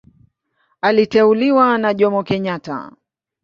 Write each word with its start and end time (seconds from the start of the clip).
Aliteuliwa 0.81 1.77
na 1.77 1.93
Jomo 1.93 2.23
Kenyatta. 2.23 2.91